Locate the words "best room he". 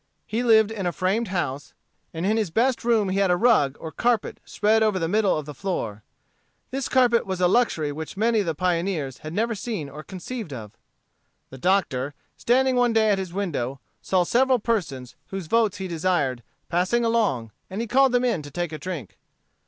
2.49-3.19